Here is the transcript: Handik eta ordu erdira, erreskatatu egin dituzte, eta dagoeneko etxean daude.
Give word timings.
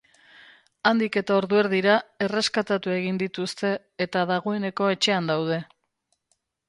Handik 0.91 1.17
eta 1.21 1.35
ordu 1.41 1.59
erdira, 1.63 1.97
erreskatatu 2.27 2.95
egin 2.95 3.19
dituzte, 3.25 3.71
eta 4.07 4.25
dagoeneko 4.33 4.89
etxean 4.95 5.31
daude. 5.33 5.61